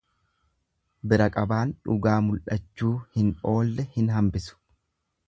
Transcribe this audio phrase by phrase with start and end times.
[1.11, 4.59] Bira qabaan dhugaa mul'achuu hin oolle hin hambisu.